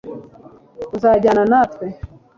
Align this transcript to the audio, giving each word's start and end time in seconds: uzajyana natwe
uzajyana 0.95 1.41
natwe 1.51 1.85